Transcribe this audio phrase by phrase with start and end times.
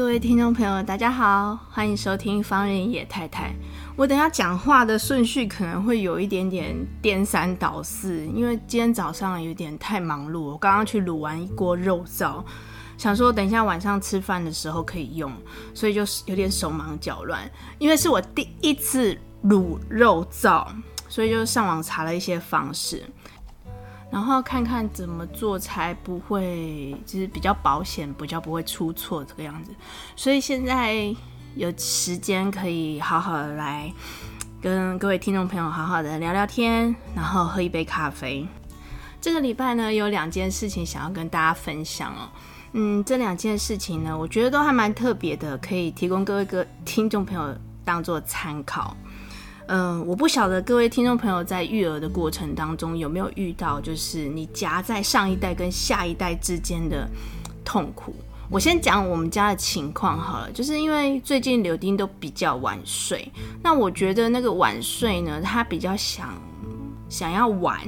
[0.00, 3.54] 各位听众朋友，大家好，欢迎收听方人野太太。
[3.96, 12.42] 我等下讲话的顺序可能会有一点点颠三倒四，因为今天早上有点太忙碌，我刚刚去卤完一锅肉燥，
[12.96, 15.30] 想说等一下晚上吃饭的时候可以用，
[15.74, 17.38] 所以就是有点手忙脚乱。
[17.78, 20.66] 因为是我第一次卤肉燥，
[21.10, 23.04] 所以就上网查了一些方式。
[24.10, 29.70] 然后看看怎么做才不会，就是比较保险，比较不会出错这个样子。
[30.16, 31.14] 所以现在
[31.54, 33.92] 有时间可以好好的来
[34.60, 38.46] 跟各位听众朋友好好的聊聊天，然后喝一杯咖啡。
[39.20, 42.28] 这个礼拜呢，有两件事情想要跟大家分享哦。
[42.72, 48.96] 嗯，这两件事情呢，我觉得都还蛮特别的，可以提供各位个听众朋友当做参考。
[49.72, 57.08] 嗯，我不晓得各位听众朋友在育儿的过程当中有没有遇到，就是你夹在上一代跟下一代之间的
[57.64, 58.12] 痛苦。
[58.50, 63.30] 我先讲我们家的情况好了，就是因为最近柳丁都比较晚睡，
[63.62, 66.34] 那我觉得那个晚睡呢，他比较想
[67.08, 67.78] 想要玩。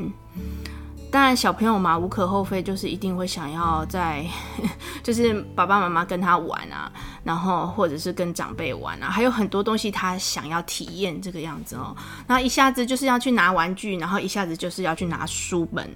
[1.12, 4.26] 当然，小朋友嘛，无可厚非，就是一定会想要在，
[5.04, 6.90] 就是爸爸妈妈跟他玩啊，
[7.22, 11.94] 然后或者是跟长辈玩啊，还有很多东西他想要体验这个样子哦。
[12.26, 15.86] 然后一下子就是要去拿玩具，然后一下子就是要去拿书本，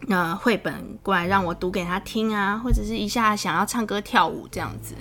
[0.00, 4.96] 那绘本过来让我读给他听啊，或者是一下想要唱歌跳舞这样子。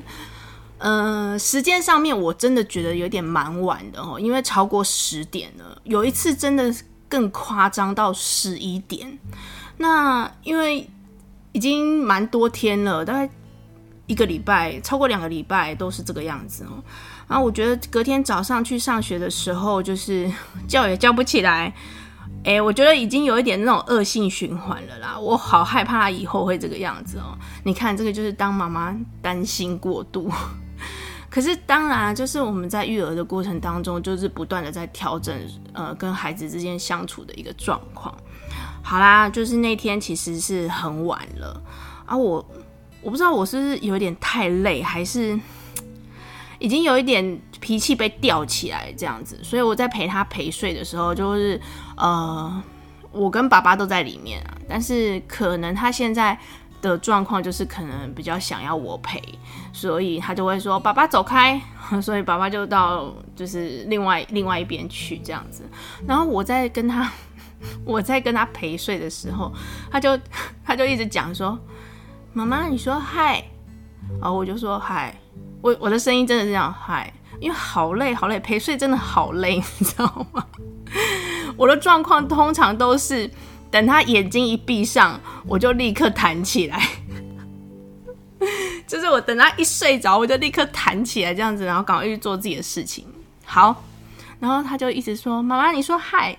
[0.77, 5.81] 呃，时间上面我真的觉得有点蛮晚的哦，因为超过十点了。
[5.85, 6.71] 有一次真的。
[7.09, 9.17] 更夸张到十一点，
[9.77, 10.89] 那因为
[11.51, 13.29] 已经蛮多天了，大概
[14.05, 16.83] 一个礼拜，超过两个礼拜都是这个样子哦。
[17.27, 20.31] 然后我觉得隔天早上去上学的时候，就是
[20.67, 21.73] 叫也叫不起来，
[22.43, 25.17] 哎，我觉得已经有一点那种恶性循环了啦。
[25.19, 27.37] 我好害怕以后会这个样子哦。
[27.63, 30.31] 你看，这个就是当妈妈担心过度。
[31.37, 35.39] 可是当然，就是我们在育儿的过程当中，就是不断的在调整，
[35.71, 38.11] 呃，跟孩子之间相处的一个状况。
[38.81, 41.61] 好啦，就是那天其实是很晚了
[42.07, 42.43] 啊，我
[43.03, 45.39] 我不知道我是不是有点太累，还是
[46.57, 51.61] 已经有一点脾气被吊起来这样子，所以我在陪他陪睡的时候，就是
[51.97, 52.63] 呃，
[53.11, 56.35] 我跟爸爸都在里面啊，但是可能他现在。
[56.81, 59.21] 的状况就是可能比较想要我陪，
[59.73, 61.59] 所以他就会说：“爸爸走开。
[62.01, 65.63] ”所以爸爸就到就是另外另外一边去这样子。
[66.07, 67.09] 然后我在跟他
[67.83, 69.51] 我在跟他陪睡的时候，
[69.89, 70.17] 他就
[70.63, 71.57] 他就一直讲说
[72.33, 73.43] ：“妈妈，你说嗨。”
[74.21, 75.15] 然后我就说：“嗨。”
[75.61, 80.45] 我我的声音真的是这样嗨，因为好累好累，陪睡真的好累，你知道吗？
[81.57, 83.29] 我的状况通常都是。
[83.69, 86.79] 等他眼睛一闭上，我就立刻弹起来。
[88.87, 93.05] 就是我等他一睡着，我就立刻弹起来，这样子，然后赶快去做自己的事情。
[93.43, 93.83] 好，
[94.39, 96.37] 然后他就一直说：“妈妈，你说嗨。”“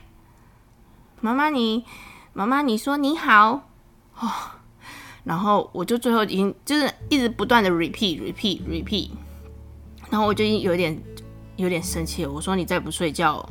[1.21, 1.84] 妈妈，你
[2.33, 3.69] 妈妈，你说你好。”
[4.19, 4.31] 哦，
[5.25, 9.11] 然后我就最后已经就是一直不断的 repeat repeat repeat，
[10.11, 10.99] 然后我就已经有点
[11.56, 12.33] 有点生气了。
[12.33, 13.47] 我说：“你再不睡觉，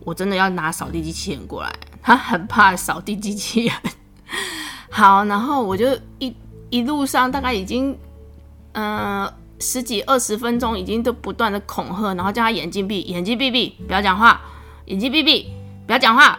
[0.00, 3.76] 我真的要拿扫地机器人过来。”他很怕扫地机器人。
[4.90, 5.86] 好，然后我就
[6.18, 6.34] 一
[6.68, 7.96] 一路上大概已经，
[8.72, 14.40] 嗯、十几二十分钟，已经都不断的恐吓，然后叫他眼睛闭，眼睛闭闭，不要讲话，
[14.86, 15.50] 眼睛闭闭，
[15.86, 16.38] 不要讲话。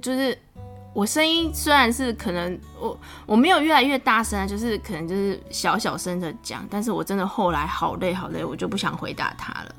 [0.00, 0.36] 就是
[0.94, 9.74] 我声音虽然是可能我我没有越来越大声，就是可能就是小小声的讲，但是我真的后来好累好累，我就不想回答他了。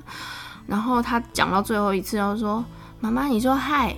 [0.66, 2.64] 然后他讲到最后一次，他说
[3.00, 3.94] ：“妈妈，你说嗨。”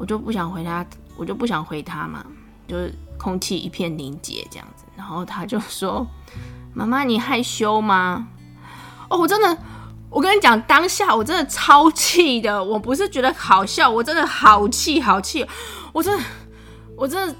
[0.00, 2.24] 我就不想回他，我就不想回他嘛，
[2.66, 4.86] 就是空气一片凝结这样子。
[4.96, 6.06] 然后他就说
[6.72, 8.26] ：“妈妈，你害羞吗？”
[9.10, 9.58] 哦，我真的，
[10.08, 12.64] 我跟你讲，当下我真的超气的。
[12.64, 15.46] 我不是觉得好笑，我真的好气，好气。
[15.92, 16.24] 我真的，
[16.96, 17.36] 我真的，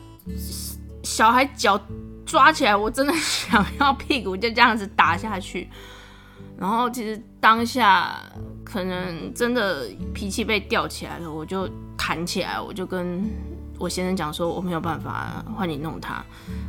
[1.03, 1.81] 小孩脚
[2.27, 5.71] 抓起来，我真的 想要屁股就这样子打下去。
[6.61, 8.15] 然后其实当下
[8.63, 11.69] 可能真的脾气被吊起来了，我就。
[12.03, 13.23] 弹起来，我就跟
[13.79, 16.25] 我先生讲说，我没有办法换你弄他，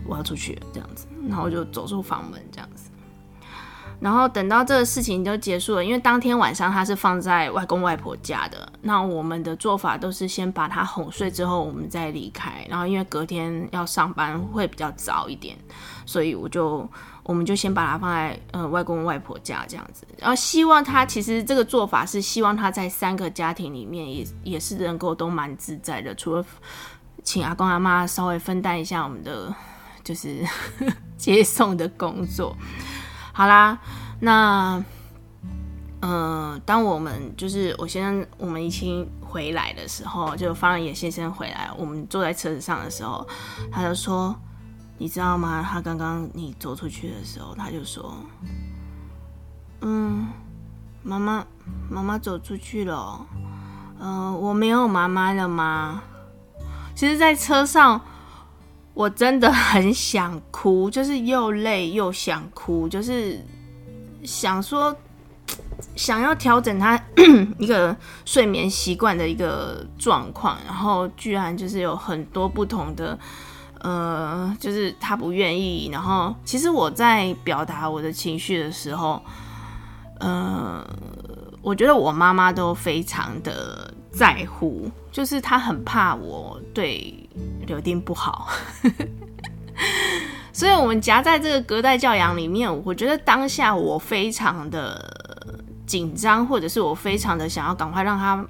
[0.05, 2.91] 我要出去这样子，然后就走出房门这样子。
[4.01, 8.71] 然后等到这个事情就结束了，因为当天晚上他是放在外公外婆家的。
[8.81, 12.63] 那我们的做法都是先把他哄睡之后，我们再离开。
[12.69, 15.57] 然后因为隔天要上班会比较早一点，
[16.05, 16.87] 所以我就
[17.23, 20.05] 我们就先把他放在呃外公外婆家这样子。
[20.17, 26.45] 然后希望他其实这个做法是希望他在三个家庭里面也也是能够都蛮自在的，除了
[27.23, 29.53] 请阿公阿妈稍微分担一下我们的
[30.03, 30.43] 就是
[31.17, 32.55] 接送的工作。
[33.33, 33.79] 好啦，
[34.19, 34.83] 那，
[36.01, 43.25] 呃，当我们就是我先，我们一起回来的时候，就方仁野先生回来，我们坐在车子上的时候，
[43.71, 44.35] 他就说
[45.01, 45.67] ：“你知道吗？
[45.67, 48.15] 他刚刚你走出去的时候，他就说，
[49.81, 50.27] 嗯，
[51.01, 51.43] 妈妈，
[51.89, 53.25] 妈妈走出去了，
[53.99, 56.03] 嗯、我没有妈妈了吗？
[56.93, 57.99] 其实，在车上。”
[58.93, 63.39] 我真的很想哭，就是又累又想哭，就是
[64.25, 64.93] 想说
[65.95, 67.01] 想要调整他
[67.57, 67.95] 一个
[68.25, 73.17] 睡眠习惯的一个状况，然后居然就是有很多不同的，
[73.81, 75.89] 呃，就是他不愿意。
[75.91, 79.21] 然后其实我在表达我的情绪的时候，
[80.19, 80.85] 呃，
[81.61, 87.17] 我觉得我妈妈都非常的在乎，就是她很怕我对。
[87.67, 88.49] 柳丁不好，
[90.51, 92.69] 所以我们夹在这个隔代教养里面。
[92.83, 98.45] 我觉得当下我非常的紧张，或者是我非常的想要赶快让他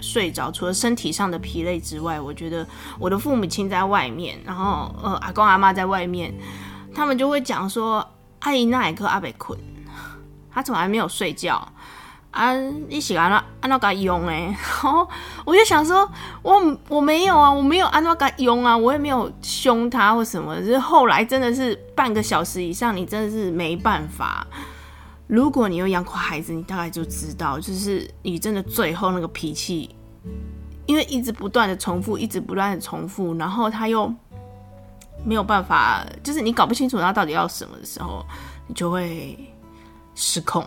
[0.00, 0.50] 睡着。
[0.50, 2.66] 除了身体上的疲累之外，我觉得
[2.98, 6.34] 我的父母亲在外面，然后呃阿公阿妈在外面，
[6.94, 8.06] 他们就会讲说
[8.40, 9.58] ：“阿姨那一刻阿北困，
[10.52, 11.66] 他怎么还没有睡觉。”
[12.32, 12.52] 啊，
[12.88, 15.08] 你喜欢按按那个用哎，然后
[15.46, 16.06] 我就想说，
[16.42, 20.54] 我我没有啊，我没有按那个用啊，我也没有凶他或什么。
[20.60, 24.46] 就是后来真的是半个小时以上，你真的是没办法。
[25.26, 29.94] 如果你有养过孩子，你大概就知道，就是你真的最后那个脾气，
[30.86, 34.12] 因为一直不断的重复，一直不断的重复，然后他又
[35.24, 38.24] 没有办法，就是你搞不清楚他到底要什么的时候，
[38.68, 39.36] 你就会
[40.14, 40.64] 失控。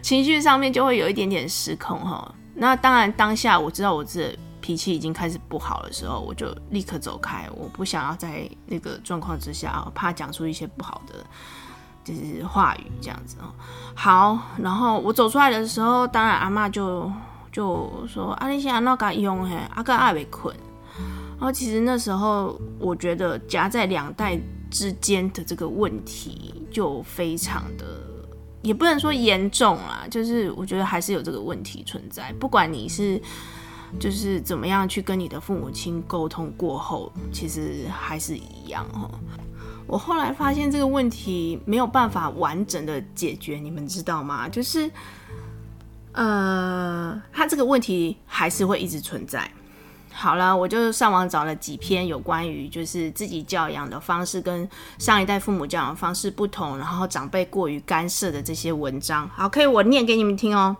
[0.00, 2.34] 情绪上面就会有一点点失控哈。
[2.54, 7.46] 那当然，当下我知道我自己脾气已经开始不好的时候，我就立刻走开。
[7.54, 11.14] 我不想要在那个状况之下，怕讲出一些不好的
[12.04, 13.52] 就是话语这样子哦。
[13.94, 17.10] 好，然后我走出来的时候，当然阿嬷就
[17.50, 20.54] 就说：“啊，你现在那个用嘿，阿哥阿未困。”
[21.38, 24.38] 然后其实那时候我觉得夹在两代
[24.70, 27.84] 之间的这个问题就非常的。
[28.62, 32.32] 也不能说严重啦，就是我觉得还是有这个问题存在。
[32.34, 33.20] 不管你是
[33.98, 39.10] 就是怎么样去跟你的父母亲沟通过后，其实还是一样哦。
[39.86, 44.48] 我后来发现这个问题没有办法完整的解决，你们知道吗？
[44.48, 44.90] 就是
[46.12, 49.50] 呃，他这个问题还是会一直存在。
[50.14, 54.68] 好了，我就上网找了几篇有关于就是自己教养的方式跟
[54.98, 59.28] 上一代父母教养方式不同，然后长辈过于干涉的这些文章。
[59.30, 60.76] 好，可以我念给你们听哦。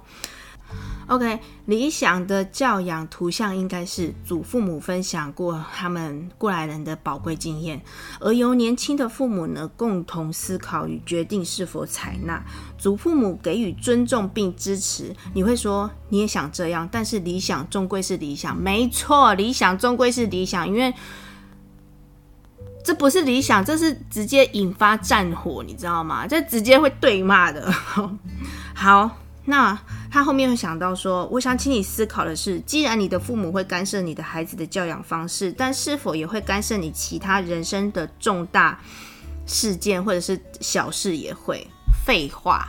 [1.13, 7.83] OK，理想的教养图像应该是祖父母分享过他们过来人的宝贵经验，
[8.19, 12.43] 而由年轻的父母呢共同思考与决定是否采纳。
[12.79, 15.15] 祖父母给予尊重并支持。
[15.35, 18.57] 你会说你也想这样，但是理想终归是理想。
[18.57, 20.95] 没错，理想终归是理想，因为
[22.83, 26.27] 这不是理想，这是直接引发战火，你知道吗？
[26.27, 27.71] 这直接会对骂的。
[28.75, 29.11] 好。
[29.45, 29.77] 那
[30.11, 38.81] 他后面会想到说，我想请你思考的是，既然你的父母会干涉你的孩子的教养方式，但是否也会干涉你其他人生的重大
[39.47, 41.67] 事件或者是小事也会？
[42.07, 42.67] 废话，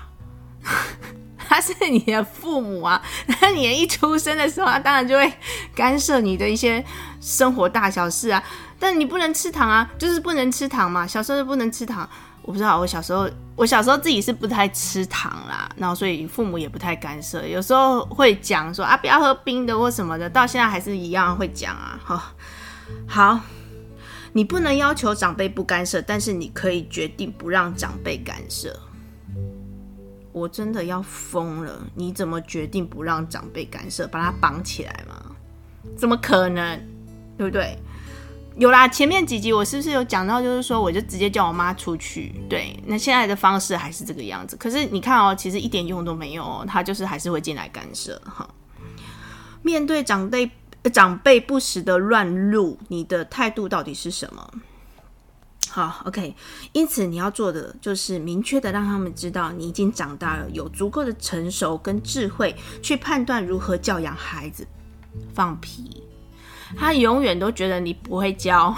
[1.38, 3.02] 他是你的父母啊，
[3.42, 5.32] 那你一出生的时候，他当然就会
[5.76, 6.84] 干涉你的一些
[7.22, 8.44] 生活大小事啊。
[8.80, 12.10] 但你不能吃糖啊，就是不能吃糖嘛，小时候就不能吃糖。
[12.44, 22.00] 我不知道，我小时候，我小时候自己是不太吃糖啦，然后所以父母也不太干涉，有时候会讲说啊，不要喝冰的或什么的，到现在还是一样会讲啊。
[22.04, 22.22] 好，
[23.08, 23.40] 好，
[24.34, 28.78] 你不能要求长辈不干涉，但是你可以决定不让长辈干涉。
[30.34, 34.06] 我真的要疯了，你怎么决定不让长辈干涉？
[34.08, 35.32] 把他绑起来吗？
[35.96, 36.78] 怎么可能？
[37.38, 37.78] 对不对？
[38.56, 42.34] 有啦，前面几集我是不是有讲到，就是说我就直接叫我妈出去。
[42.48, 44.56] 对，那现在的方式还是这个样子。
[44.58, 48.48] 可是你看哦，其实一点用都没有哦，他就是还是会进来干涉哈。
[49.64, 50.52] 面对长辈
[50.92, 54.52] 长辈不时的乱入，你的态度到底是什么？
[55.70, 56.36] 好，OK。
[56.74, 64.68] 因此你要做的就是明确的让他们知道你已经长大了，有足够的成熟跟智慧去判断如何教养孩子。
[65.34, 66.04] 放屁，
[66.78, 68.74] 他永远都觉得你不会教。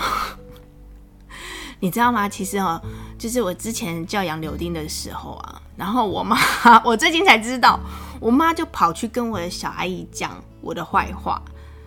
[1.80, 2.28] 你知道吗？
[2.30, 2.82] 其实哦，
[3.18, 6.38] 就是我之前教养柳丁的时候啊，然后我妈，
[6.84, 7.80] 我最近才知道，
[8.20, 11.42] 我妈就跑去跟我的小阿姨讲我的坏话，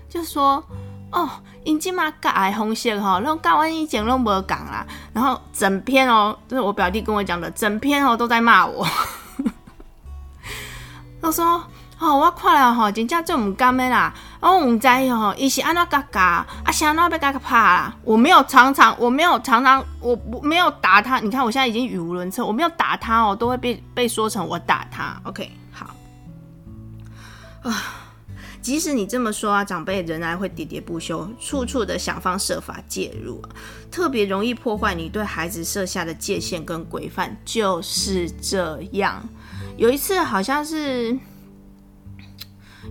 [0.09, 0.63] 就说。
[1.11, 1.27] 哦，
[1.65, 4.87] 因即嘛教的方式吼，拢教完以前拢无讲啦。
[5.15, 8.87] 然后整篇哦，就是我表弟跟我讲的，整篇哦都在骂我。
[11.23, 11.65] 他说
[11.99, 14.13] ：“哦，我看了吼，真正做唔甘的啦。
[14.41, 17.97] 我唔知吼，伊是安怎嘎嘎，啊，啥那要教个怕啦？
[18.05, 21.19] 我没有常常，我没有常常，我不没有打他。
[21.21, 25.21] 你看我现在已经语无伦次，我没有打他哦，都会被被说成我打他。
[25.25, 25.95] OK，好
[27.63, 28.05] 啊。”
[28.61, 33.49] 即使你这么说啊，长辈仍然会喋喋不休，处处的想方设法介入啊，
[33.91, 39.27] 特别容易破坏你对孩子设下的界限跟规范，就是这样。
[39.79, 41.17] 有一次好像是，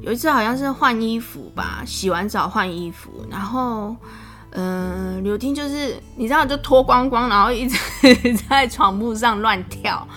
[0.01, 3.95] 有一次好像是换衣服吧，洗完澡换衣服，然后，
[4.51, 7.77] 嗯、呃，柳丁就是你知道就脱光光，然后一直
[8.49, 10.07] 在床铺上乱跳，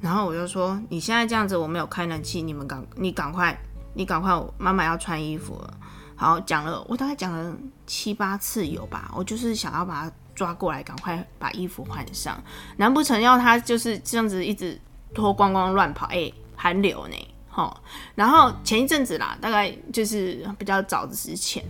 [0.00, 3.58] 然后我就说，你现在这样子，我没有开冷气，你们赶你赶快。
[3.94, 5.74] 你赶快，妈妈要穿衣服了。
[6.14, 7.52] 好，讲了，我大概讲了
[7.84, 9.10] 七八次有吧。
[9.12, 12.40] 我就是想要把他抓过来，赶快把衣服换上。
[12.76, 14.80] 难不成要他就是这样子一直
[15.12, 16.06] 脱光光乱跑？
[16.06, 17.28] 哎、欸，寒流呢？
[17.58, 17.82] 好，
[18.14, 21.60] 然后前一阵子啦，大概就是比较早之前，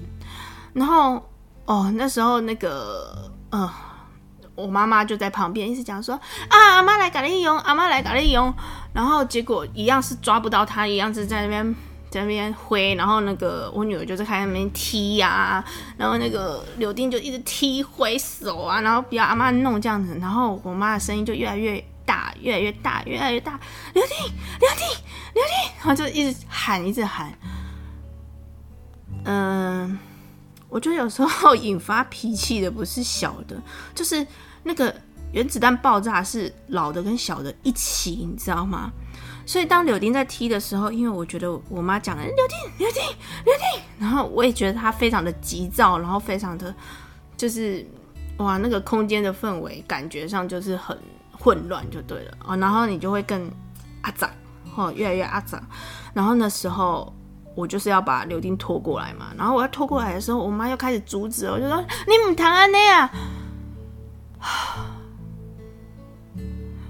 [0.75, 1.15] 然后
[1.65, 3.73] 哦，那时候那个呃，
[4.55, 8.53] 我妈妈就在旁边一直讲说啊，阿妈来搞利用，阿妈来搞利用。
[8.93, 11.75] 然后结果一样是抓不到他，一样是在那边。
[12.11, 15.63] 在那边挥，然后那个我女儿就在开那边踢呀、
[15.99, 23.61] 然后那个柳丁就一直踢挥手啊，然后不要阿妈弄这样子，然后我妈的声音就越来越大，越来越大，越来越大，
[23.93, 24.87] 柳丁，柳丁，
[25.35, 27.33] 柳丁，然后就一直喊，一直喊。
[29.25, 29.99] 嗯，
[30.69, 33.61] 我觉得有时候引发脾气的不是小的，
[33.95, 34.27] 就是
[34.63, 34.95] 那个
[35.33, 38.91] 原子弹爆炸是老的跟小的一起，你知道吗？
[39.45, 43.03] 所以当柳丁在踢的时候，因为我觉得我妈讲的柳丁柳丁
[43.45, 46.75] 柳丁，然后我也觉得他非常的急躁，然后非常的
[47.37, 47.87] 就是
[48.37, 50.97] 哇，那个空间的氛围感觉上就是很
[51.33, 52.57] 混乱，就对了哦。
[52.59, 53.51] 然后你就会更
[54.03, 54.31] 阿杂
[54.79, 55.63] 哦，越来越阿杂。
[56.15, 57.13] 然后那时候
[57.55, 63.11] 我就是要把柳丁拖过来嘛，然后我要拖过来的时候，我妈又开始阻止，我就说你唔谈安内啊。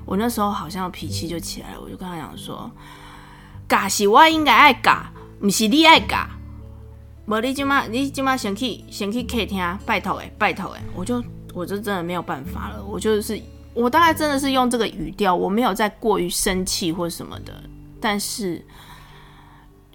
[0.05, 2.71] 我那时候好像脾气就起来了，我就跟他讲说
[3.69, 6.31] ：“嘎是我应该爱嘎，不是你爱嘎。
[7.27, 13.39] 无你今嘛，你今嘛先去先去客厅，拜托诶，拜托诶。”我就我就真的没有办法了，我就是
[13.75, 17.53] 我大概真的是用这个语调，我没有再过于生气或什么的。
[18.01, 18.65] 但是，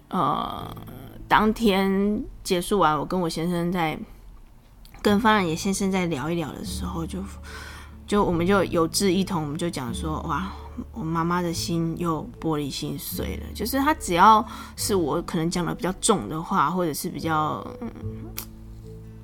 [0.09, 0.75] 呃，
[1.27, 3.97] 当天结束完，我跟我先生在
[5.01, 7.23] 跟方仁野先生在聊一聊的时候，就。
[8.05, 10.51] 就我们就有志一同，我们就讲说，哇，
[10.91, 13.45] 我妈妈的心又玻璃心碎了。
[13.55, 14.45] 就是她只要
[14.75, 17.65] 是我可能讲的比较重的话，或者是比较，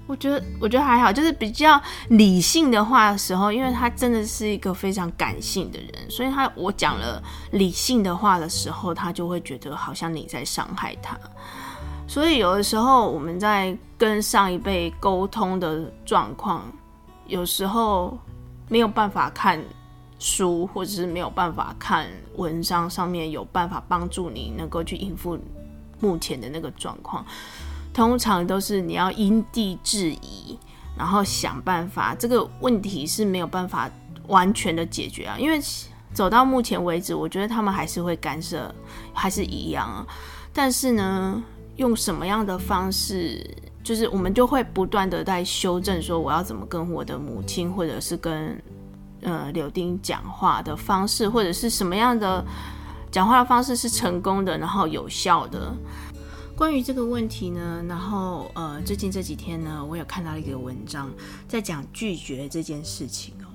[0.10, 11.16] 我觉得我觉得还好，就是比较理性的话的时候，因为他真的是一个非常感性的人，所以他我讲了理性的话的时候，他就会觉得好像你在伤害他。
[12.08, 16.64] 所以有的时候我们在跟上一辈沟通的状况，
[17.28, 18.18] 有时候。
[18.72, 19.60] 没有办法看
[20.20, 25.40] 书，或者是没有办法看文章，上面有办法帮助你能够去应付
[26.00, 27.26] 目前的那个状况。
[27.94, 30.58] 通常都是你要因地制宜，
[30.98, 32.16] 然后想办法。
[32.16, 33.90] 这个问题是没有办法
[34.28, 35.60] 完全的解决啊，因为
[36.14, 38.74] 走到目前为止，我觉得他们还是会干涉，
[39.14, 40.06] 还是一样啊。
[40.54, 41.44] 但是呢，
[41.76, 43.46] 用什么样的方式？
[43.82, 48.62] 就是我们就会不断的在修正，说我要怎么跟我的母亲，或者是跟
[49.22, 52.44] 呃柳丁讲话的方式，或者是什么样的
[53.10, 55.74] 讲话的方式是成功的，然后有效的。
[56.60, 61.10] 关于这个问题呢，然后呃最近这几天呢，我有看到一个文章
[61.48, 63.48] 在讲拒绝这件事情哦。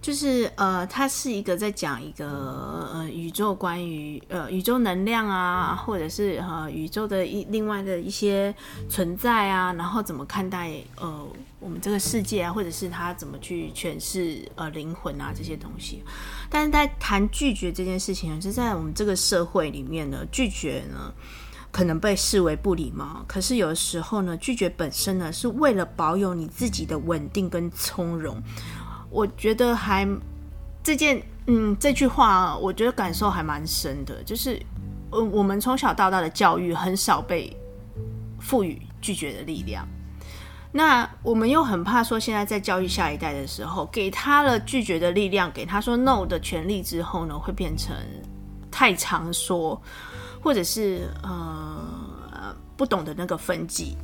[0.00, 8.54] 就是呃，它是一个在讲一个呃宇宙关于呃宇宙能量啊，或者是呃宇宙的一另外的一些
[8.88, 11.26] 存在啊，然后怎么看待呃
[11.58, 16.04] 我们这个世界啊，或者是他怎么去诠释呃灵魂啊这些东西。
[16.48, 21.12] 但是在谈拒绝这件事情呢，就在我们这个社会里面呢，拒绝呢
[21.70, 28.42] 可能被视为不礼貌，可是有时候呢，拒绝本身呢是为了保有你自己的稳定跟从容。
[29.10, 30.08] 我觉得还
[30.82, 34.60] 这件，嗯，这句话我觉得感受还蛮深的，就是，
[35.10, 37.54] 呃，我们从小到大的教育很少被
[38.40, 39.86] 赋予拒绝的力量。
[40.70, 47.96] 那我们又很怕说，现在在教育下一代的时候，给他了拒绝的力量，给他说 no 的权利之后呢，会变成
[48.70, 49.80] 太常说，
[50.40, 53.96] 或者是呃不懂得那个分级。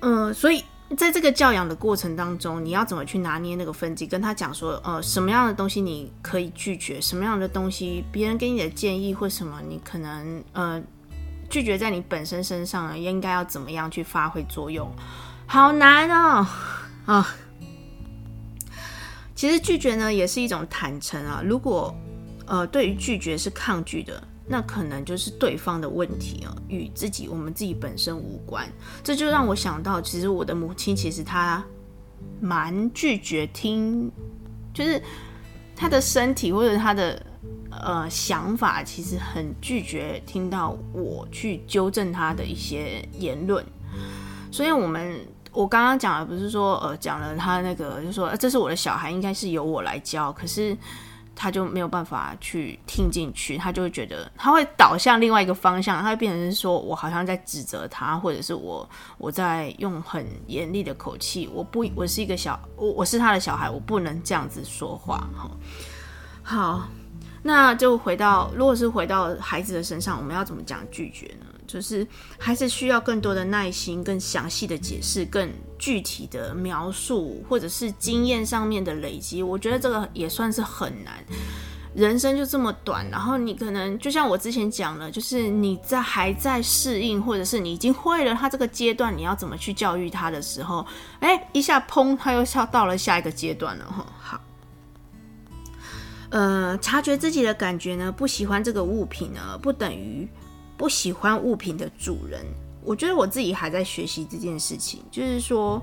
[0.00, 0.64] 嗯、所以
[0.96, 4.06] 在这个教养的过程当中，你要怎么去拿捏那个分级？
[4.06, 10.82] 跟他讲说，呃，什么样的东西你可以拒绝，什么样的东西别人给你的建议或什么，你可能呃。
[11.50, 14.90] 拒绝在你本身身上应该要怎么样去发挥作用？
[15.46, 16.46] 好难哦
[17.04, 17.28] 啊！
[19.34, 21.42] 其实拒绝呢也是一种坦诚啊。
[21.44, 21.94] 如果
[22.46, 28.66] 呃对于拒绝是抗拒的，那可能就是对方的问题啊，与自己我们自己本身无关。
[29.02, 31.64] 这就让我想到，其实我的母亲其实她
[32.40, 34.10] 蛮拒绝听，
[34.74, 35.02] 就是
[35.76, 37.20] 她的身体或者她的。
[37.74, 43.64] 呃，想法其实很拒绝听到我去纠正他的一些言论，
[44.50, 45.18] 所以我们
[45.50, 50.76] 我刚刚讲的不是说呃讲了他那个就说，这是我的小孩，应该是由我来教，可是
[51.34, 65.50] 他就没有办法去听进去，他就会觉得他会导向另外一个方向，他会变成是说我好像在指责他，或者是我我在用很严厉的口气，我不我是一个小我我是他的小孩，我不能这样子说话哈，
[66.42, 66.88] 好。
[67.44, 71.46] 那就回到，如果是回到孩子的身上，我们要怎么讲拒绝呢？
[71.66, 72.06] 就是
[72.38, 79.42] 还是需要更多的耐心、更详细的解释、更具体的描述，或者是经验上面的累积。
[79.42, 81.14] 我觉得这个也算是很难。
[81.94, 90.86] 人生就这么短，然后你可能就像我之前讲了，就是你在还在适应，或者是你已经会了他这个阶段，你要怎么去教育他的时候，
[91.20, 94.06] 哎，一下砰，他又要到了下一个阶段了哈。
[94.18, 94.40] 好。
[96.30, 100.26] 呃，察觉自己的感觉呢，不喜欢这个物品呢，不等于
[100.82, 102.44] 不喜欢物品的主人。
[102.82, 105.80] 我觉得我自己还在学习这件事情，就是说，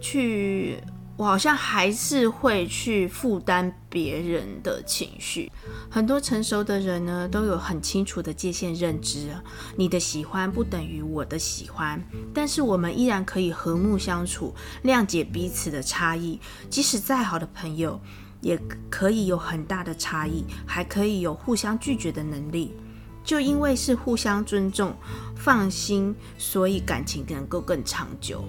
[0.00, 0.76] 去，
[1.16, 5.52] 我好像还是会去负担别人的情绪。
[5.88, 9.28] 很多成熟的人呢，都有很清楚的界限认知，
[9.76, 12.02] 你的喜欢不等于我的喜欢，
[12.34, 18.00] 但是我们依然可以和睦相处，谅解彼此的差异，即使再好的朋友。
[18.40, 22.74] 也可以有很大的差异，还可以有互相拒绝的能力。
[23.24, 24.94] 就因为是互相尊重、
[25.34, 28.44] 放心，所以感情能够更长久。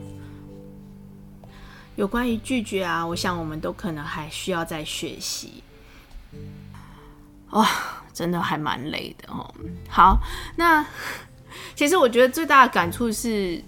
[1.96, 5.64] 有关于拒绝啊，我想我们都可能还需要再学习。
[7.52, 7.68] 哇，
[8.14, 9.50] 真的还蛮累的哦。
[9.90, 10.20] 好，
[10.58, 10.86] 那
[11.74, 13.64] 其实我觉得最大的感触是。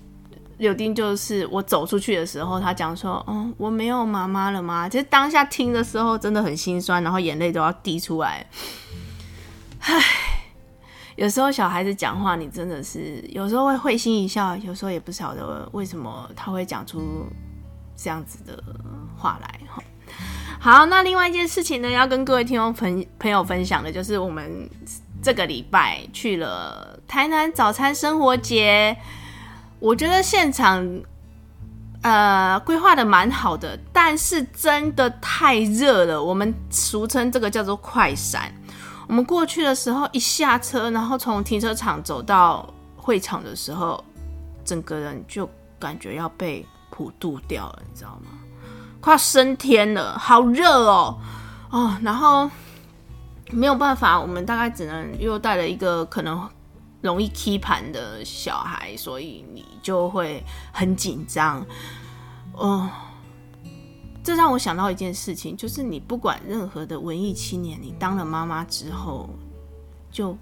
[0.58, 8.44] 柳丁就是我走出去的时候，他讲说：“哦，我没有妈妈了吗？”其实当下听的时候真的很心酸，然后眼泪都要滴出来。
[9.82, 10.02] 唉，
[11.18, 17.26] 有时候小孩子讲话，你真的是有时候会会心一笑，有时候也不晓得为什么他会讲出
[17.96, 18.64] 这样子的
[19.18, 19.60] 话来。
[20.60, 24.70] 好，那另外一件事情呢，要跟各位听众朋朋友分享的，就是我们
[25.22, 28.96] 这个礼拜去了台南早餐生活节。
[29.80, 31.02] 我觉得现场，
[32.04, 36.24] 呃，规划的蛮好的，但是真的太热了。
[36.24, 38.54] 我们俗称这个叫做快闪。
[39.08, 44.04] 我们过去的时候，一下车，然后从停车场走到会场的时候，
[44.64, 48.38] 整个人就感觉要被普渡掉了，你知道吗？
[49.00, 51.18] 快升天了，好热哦，
[51.72, 52.50] 哦，然后
[53.52, 56.48] 没有办法，我们大概只能又带了一个可能。
[57.00, 60.44] 容易踢盘的小孩，所以你就会
[60.74, 61.64] 很紧张。
[62.54, 62.90] 哦，
[64.28, 69.30] 这让我想到一件事情，就是你不管任何的文艺青年，你当了妈妈之后，
[70.12, 70.38] 就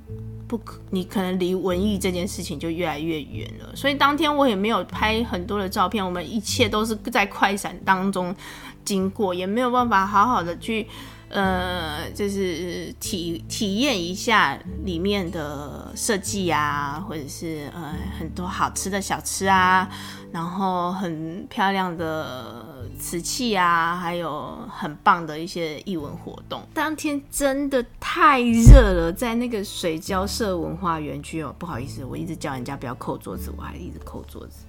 [0.47, 3.75] 不可，你可能离文艺这件事情就越来越远了。
[3.75, 8.35] 所以当天我也没有拍很多的照片，我们一切都是在快闪当中
[8.83, 10.87] 经过，也没有办法好好的去。
[11.29, 19.89] 呃，就是体体验一下里面的设计啊，或者是呃很多好吃的小吃啊，
[20.31, 26.61] 然后很漂亮的瓷器啊，还有很棒的一些艺文活动。
[26.73, 34.65] 当天真的太热了，在那个水交社文化园区哦，不好意思，我一直叫人家不要扣桌子，我还一直扣桌子。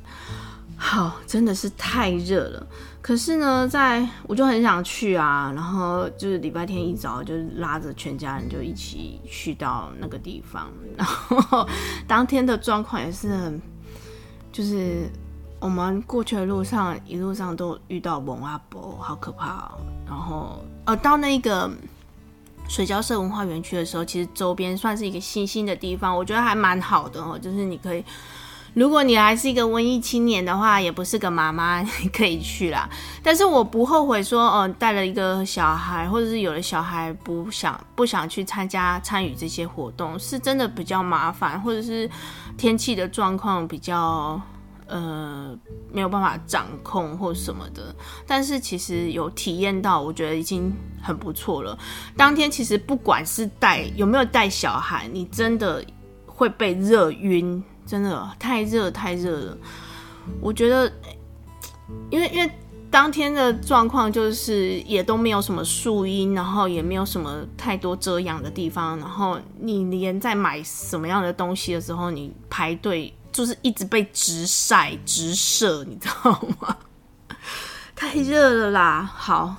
[0.77, 2.67] 好，真的是太热了。
[3.01, 10.69] 可是呢，在我就很想去啊，然后就是礼拜天一早就拉着全家人就一起去到那个地方。
[10.97, 11.67] 然后
[12.07, 13.63] 当天的状况也是很，
[14.53, 15.09] 就是
[15.61, 19.79] 我们过去的路上，一路上都遇到蒙阿伯，好可怕哦。
[20.07, 21.71] 然后，呃，到那个
[22.69, 27.39] 水交社文化园区的时候，其实周边算是一个新兴的地方，我觉得还蛮好的哦。
[27.39, 28.05] 就是你可以，
[28.77, 32.87] 如果你还是一个文艺青年的话，也不是个妈妈，你 可以去啦。
[33.23, 42.09] 但是我不后悔说，哦、呃，带了一个小孩，或者是有的小孩不想不想去参加参与这些活动，是真的比较麻烦，或者是
[42.59, 44.39] 天气的状况比较。
[44.89, 45.53] 呃，
[45.93, 47.93] 没有办法掌控或什么的，
[48.25, 51.77] 但是其实有体验到，我觉得已经很不错了。
[52.17, 55.85] 当天其实不管是带有没有带小孩，你真的
[56.25, 59.59] 会被热晕，真的太热太热了。
[60.41, 60.93] 我觉得，
[62.11, 62.51] 因为因为
[62.91, 73.13] 当天的状况就是也都没有什么树荫，然后也没有什么太多遮阳的地方，然后你连在买什么样的东西的时候，你排队。
[73.33, 76.75] 就是一直被直晒直射，你知道吗？
[77.95, 79.03] 太热了啦！
[79.15, 79.55] 好，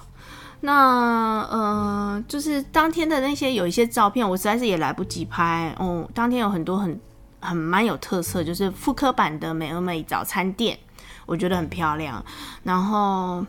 [0.61, 6.09] 那呃，就是当天的那些有一些照片，我实在是也来不及拍哦。
[6.11, 6.99] 当天有很多很
[7.39, 10.77] 很蛮有特色，就是复刻版的美而美早餐店，
[11.25, 12.23] 我觉得很漂亮。
[12.63, 13.45] 然后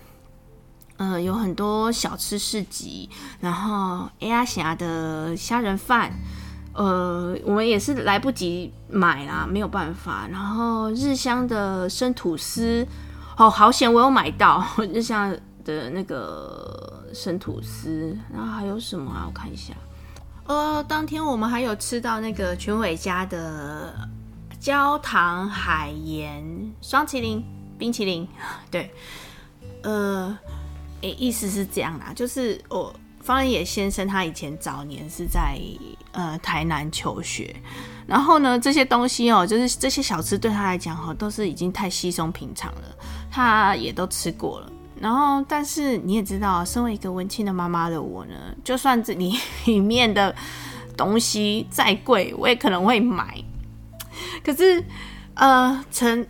[0.96, 3.08] 呃，有很多小吃市集，
[3.40, 6.12] 然后 A 亚霞的虾仁饭。
[6.74, 10.28] 呃，我们也是来不及买啦，没有办法。
[10.30, 12.86] 然后日香的生吐司，
[13.36, 18.16] 哦，好险我有买到 日香的那个生吐司。
[18.32, 19.24] 然后还有什么啊？
[19.26, 19.74] 我看一下。
[20.48, 23.94] 呃，当天我们还有吃到那个全伟家的
[24.58, 26.42] 焦糖海盐
[26.82, 27.44] 双淇淋
[27.78, 28.26] 冰淇淋。
[28.70, 28.90] 对，
[29.82, 30.36] 呃，
[31.02, 32.92] 诶，意思是这样啦，就是我。
[33.20, 35.60] 方野先生他以前早年是在
[36.12, 37.54] 呃台南求学，
[38.06, 42.82] 然后呢，这些东西哦，就是这些小吃对他来讲哈，都是已经太稀松平常了，
[43.30, 44.72] 他也都吃过了。
[45.00, 49.34] 然后，但是你也知道，身为一个文青的妈妈的我呢，就算这里
[49.66, 50.34] 里面的
[50.96, 53.42] 东西再贵，我也可能会买。
[54.44, 54.82] 可是，
[55.34, 56.26] 呃，成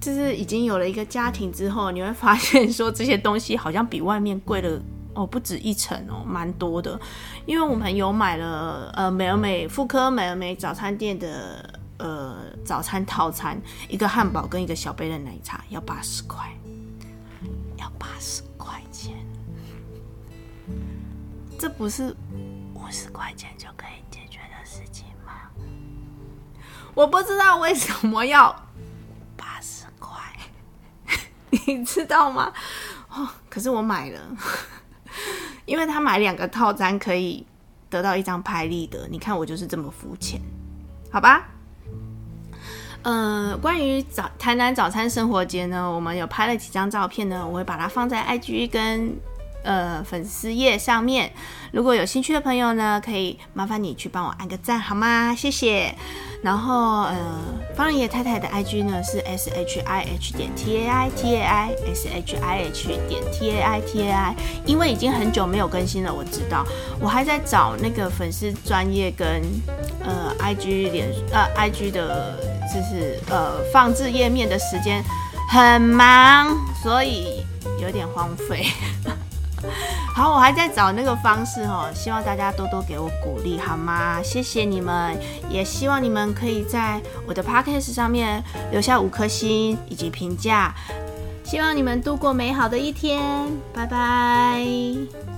[0.00, 4.80] 就是已经有了一个家庭之后，你会发现说这些东西好像比外面贵了。
[5.12, 6.98] 哦，不止一层哦，蛮多的，
[7.44, 16.48] 因为我们有买了呃美而美妇科美而美早餐店的呃早餐套餐，一个汉堡跟一个小杯的奶茶要八十块，
[18.00, 19.14] 八十块钱，
[21.58, 22.16] 这不是
[22.74, 25.50] 五十块钱就可以解决的事情吗？
[26.94, 28.50] 我不知道为什么要
[29.36, 30.18] 八十块，
[31.66, 32.50] 你知道吗？
[33.10, 34.20] 哦，可是我买了。
[35.66, 37.46] 因为他买两个套餐可以
[37.90, 40.40] 得到一张拍立得，你看我就是这么肤浅，
[41.12, 41.48] 好吧？
[43.02, 49.14] 呃，关于早台南早餐生活节呢，我们有拍了几张照片呢，我会把它放在 IG 跟
[49.64, 51.32] 呃粉丝页上面。
[51.72, 55.32] 如果有兴趣的朋友呢，可以麻烦你去帮我按个赞好吗？
[55.36, 55.94] 谢谢。
[56.42, 57.16] 然后呃，
[57.76, 62.36] 方仁野太太的 IG 呢是 S H I H 点 T A I T A I S H
[62.36, 66.64] I H 点 T A I T A I，因为已经很久没有更新了，我知道，
[66.98, 69.42] 我还在找那个粉丝专业跟
[70.02, 72.40] 呃 IG 脸呃 IG 的，
[72.72, 75.02] 就是呃放置页面的时间
[75.48, 77.44] 很忙，所以
[77.80, 78.66] 有点荒废。
[80.16, 84.22] 好，我还在找那个方式哦，希望大家多多给我鼓励，好吗？
[84.22, 85.14] 谢谢你们，
[85.50, 90.74] 也希望你们可以在我的 podcast 上面留下五颗星以及评价，
[91.44, 93.22] 希望你们度过美好的一天，
[93.74, 95.29] 拜拜。